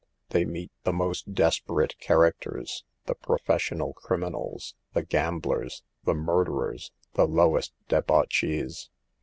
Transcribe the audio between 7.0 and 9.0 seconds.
the lowest deb auchees.